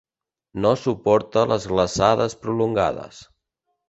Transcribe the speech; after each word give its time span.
No 0.61 0.69
suporta 0.83 1.43
les 1.51 1.67
glaçades 1.73 2.37
prolongades. 2.47 3.21